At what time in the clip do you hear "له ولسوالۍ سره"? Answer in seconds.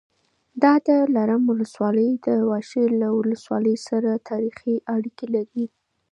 3.01-4.21